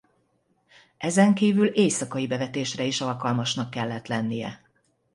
[0.97, 4.61] Ezen kívül éjszakai bevetésre is alkalmasnak kellett lennie.